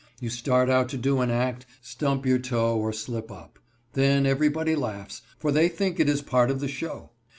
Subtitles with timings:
[0.19, 3.59] You start out to do an act, stump your toe or slip up.
[3.93, 7.11] Then everybody laughs, for they think it is part of the show.